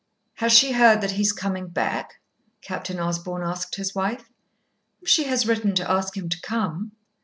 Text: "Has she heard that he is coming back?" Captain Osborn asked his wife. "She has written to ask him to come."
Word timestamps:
"Has 0.37 0.51
she 0.51 0.71
heard 0.71 0.99
that 1.01 1.11
he 1.11 1.21
is 1.21 1.31
coming 1.31 1.67
back?" 1.67 2.21
Captain 2.63 2.97
Osborn 2.99 3.43
asked 3.43 3.75
his 3.75 3.93
wife. 3.93 4.31
"She 5.05 5.25
has 5.25 5.45
written 5.45 5.75
to 5.75 5.87
ask 5.91 6.17
him 6.17 6.27
to 6.27 6.41
come." 6.41 6.93